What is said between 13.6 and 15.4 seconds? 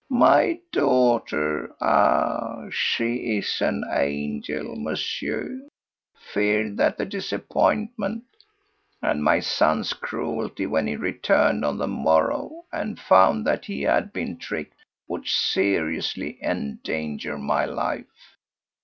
he had been tricked, would